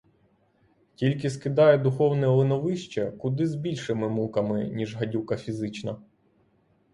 [0.95, 5.97] Тільки скидає духовне линовище куди з більшими муками, ніж гадюка фізична.